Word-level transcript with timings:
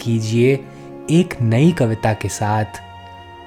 कीजिए 0.00 0.54
एक 1.10 1.40
नई 1.40 1.72
कविता 1.72 2.12
के 2.14 2.28
साथ 2.28 2.64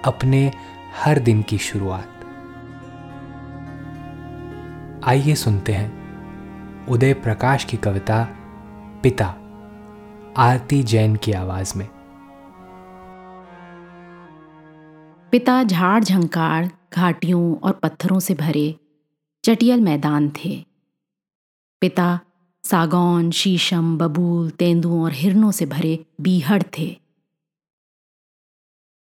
अपने 0.06 0.52
हर 0.96 1.20
दिन 1.20 1.42
की 1.42 1.58
शुरुआत। 1.58 2.10
आइए 5.04 5.36
सुनते 5.36 5.74
हैं 5.74 6.86
उदय 6.88 7.14
प्रकाश 7.14 7.64
की 7.64 7.78
कविता 7.78 8.24
पिता, 9.04 9.26
आरती 10.38 10.84
जैन 10.84 11.16
की 11.16 11.32
आवाज़ 11.32 11.78
में। 11.78 11.88
पिता 15.32 15.64
झाड़ 15.64 16.04
झंकार 16.04 16.70
घाटियों 16.94 17.56
और 17.56 17.72
पत्थरों 17.74 18.20
से 18.20 18.34
भरे 18.34 18.76
चटियल 19.44 19.82
मैदान 19.82 20.30
थे। 20.30 20.66
पिता 21.82 22.20
सागौन, 22.64 23.32
शीशम, 23.32 23.98
बबूल, 23.98 24.50
तेंदुओं 24.50 25.04
और 25.04 25.12
हिरनों 25.12 25.52
से 25.52 25.66
भरे 25.66 26.06
बीहड़ 26.22 26.64
थे। 26.80 27.02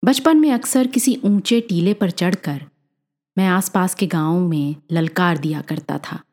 बचपन 0.06 0.38
में 0.38 0.52
अक्सर 0.52 0.88
किसी 0.88 1.22
ऊँचे 1.26 1.62
टीले 1.62 1.94
पर 1.94 2.12
चढ़कर 2.12 2.66
मैं 3.38 3.48
आसपास 3.48 3.96
के 3.96 4.08
गाँवों 4.08 4.48
में 4.48 4.76
ललकार 4.92 5.38
दिया 5.38 5.62
करता 5.62 5.98
था। 5.98 6.24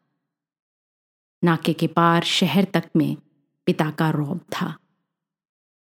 नाके 1.44 1.72
के 1.72 1.86
पार 1.86 2.22
शहर 2.22 2.64
तक 2.64 2.90
में 2.96 3.16
पिता 3.66 3.90
का 3.90 4.10
रौब 4.10 4.38
था। 4.38 4.78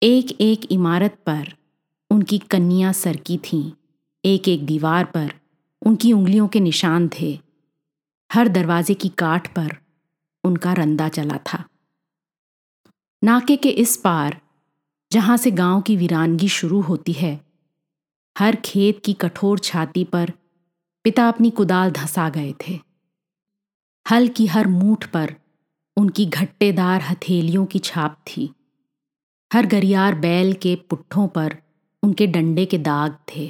एक 0.03 0.41
एक 0.41 0.73
इमारत 0.73 1.23
पर 1.27 1.55
उनकी 2.11 2.39
कन्या 2.39 2.93
सरकी 2.93 3.39
थीं। 3.39 3.73
एक 4.25 4.49
एक 4.49 4.67
दीवार 4.67 5.05
पर 5.05 5.33
उनकी 5.87 6.13
उंगलियों 6.13 6.49
के 6.49 6.61
निशान 6.61 7.11
थे। 7.21 7.41
हर 8.33 8.49
दरवाजे 8.49 8.95
की 8.95 9.09
काठ 9.09 9.55
पर 9.55 9.88
उनका 10.49 10.73
रंदा 10.73 11.09
चला 11.09 11.39
था। 11.47 11.65
नाके 13.23 13.57
के 13.57 13.69
इस 13.69 13.97
पार, 13.97 14.41
जहाँ 15.11 15.37
से 15.37 15.51
गाँव 15.51 15.81
की 15.81 15.97
वीरानगी 15.97 16.49
शुरू 16.49 16.81
होती 16.81 17.13
है, 17.13 17.39
हर 18.37 18.57
खेत 18.57 19.01
की 19.05 19.13
कठोर 19.13 19.59
छाती 19.59 20.05
पर 20.05 20.33
पिता 21.05 21.29
अपनी 21.29 21.51
कुदाल 21.51 21.91
धंसा 21.91 22.29
गए 22.29 22.55
थे। 22.61 22.79
हल 24.07 24.29
की 24.29 24.47
हर 24.47 24.67
मूठ 24.67 25.07
पर 25.07 25.35
उनकी 25.97 26.27
घट्टेदार 26.27 27.01
हथेलियों 27.01 27.65
की 27.67 27.79
छाप 27.79 28.19
थी। 28.27 28.51
हर 29.51 29.67
गरियार 29.67 30.15
बैल 30.15 30.53
के 30.53 30.75
पुट्ठों 30.91 31.27
पर 31.29 31.57
उनके 32.03 32.27
डंडे 32.27 32.65
के 32.67 32.79
दाग 32.79 33.17
थे। 33.29 33.49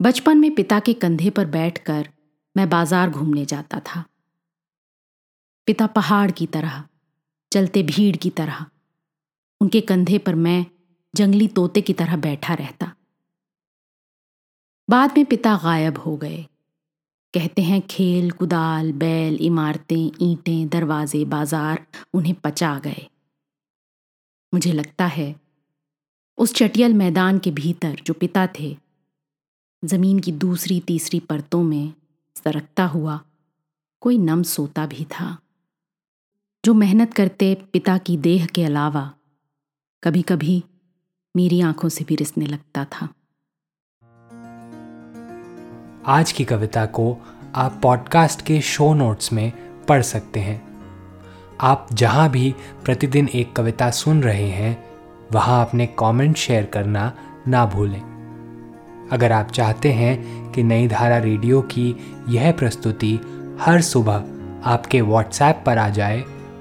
बचपन 0.00 0.38
में 0.38 0.54
पिता 0.54 0.78
के 0.80 0.92
कंधे 0.94 1.30
पर 1.30 1.46
बैठकर 1.46 2.08
मैं 2.56 2.68
बाज़ार 2.68 3.10
घूमने 3.10 3.44
जाता 3.44 3.80
था। 3.80 4.04
पिता 5.70 5.86
पहाड़ 5.86 6.30
की 6.30 6.46
तरह, 6.46 6.84
चलते 7.52 7.82
भीड़ 7.82 8.16
की 8.16 8.30
तरह। 8.30 8.66
उनके 9.60 9.80
कंधे 9.80 10.18
पर 10.18 10.34
मैं 10.34 10.66
जंगली 11.16 11.48
तोते 11.48 11.80
की 11.80 11.92
तरह 11.92 12.16
बैठा 12.16 12.54
रहता। 12.54 12.94
बाद 14.90 15.16
में 15.16 15.24
पिता 15.24 15.56
गायब 15.56 15.98
हो 15.98 16.16
गए। 16.16 16.46
कहते 17.34 17.62
हैं, 17.62 17.80
खेल, 17.80 18.30
कुदाल, 18.30 18.92
बैल, 18.92 19.36
इमारतें, 19.36 20.10
ईंटें, 20.20 20.68
दरवाजे, 20.68 21.24
बाज़ार 21.24 21.86
उन्हें 22.14 22.34
पचा 22.34 22.78
गए। 22.78 23.08
मुझे 24.54 24.72
लगता 24.72 25.06
है, 25.06 25.40
उस 26.38 26.54
चटियल 26.54 26.94
मैदान 26.94 27.38
के 27.38 27.50
भीतर 27.50 27.94
जो 28.06 28.14
पिता 28.14 28.48
थे, 28.58 28.76
ज़मीन 29.84 30.20
की 30.20 30.32
दूसरी 30.32 30.80
तीसरी 30.80 31.20
परतों 31.20 31.62
में 31.62 31.92
सरकता 32.44 32.86
हुआ 32.86 33.20
कोई 34.00 34.18
नम 34.18 34.42
सोता 34.42 34.86
भी 34.86 35.04
था। 35.04 35.38
जो 36.64 36.74
मेहनत 36.74 37.14
करते 37.14 37.54
पिता 37.72 37.98
की 37.98 38.16
देह 38.16 38.46
के 38.46 38.64
अलावा 38.64 39.12
कभी 40.02 40.22
कभी 40.22 40.64
मेरी 41.36 41.60
आँखों 41.60 41.88
से 41.88 42.04
भी 42.04 42.14
रिसने 42.14 42.46
लगता 42.46 42.84
था। 42.84 43.08
आज 46.06 46.32
की 46.32 46.44
कविता 46.44 46.86
को 46.86 47.18
आप 47.54 47.80
पॉडकास्ट 47.82 48.42
के 48.42 48.60
शो 48.60 48.94
नोट्स 48.94 49.32
में 49.32 49.52
पढ़ 49.84 50.02
सकते 50.02 50.40
हैं। 50.40 50.62
आप 51.60 51.88
जहाँ 51.92 52.30
भी 52.30 52.54
प्रतिदिन 52.84 53.28
एक 53.28 53.52
कविता 53.52 53.90
सुन 53.90 54.22
रहे 54.22 54.48
हैं, 54.48 54.84
वहाँ 55.32 55.66
अपने 55.66 55.86
कमेंट 55.86 56.36
शेयर 56.36 56.64
करना 56.64 57.12
ना 57.48 57.66
भूलें। 57.66 59.08
अगर 59.12 59.32
आप 59.32 59.46
चाहते 59.46 59.92
हैं 59.92 60.52
कि 60.52 60.62
नई 60.62 60.88
धारा 60.88 61.18
रेडियो 61.18 61.62
की 61.62 61.96
यह 62.28 62.52
प्रस्तुति 62.52 63.20
हर 63.60 63.80
सुबह 63.82 64.24
आपके 64.70 65.00
व्हाट्सएप 65.00 65.62
पर 65.66 65.78
आ 65.78 65.88
जाए 65.88 66.24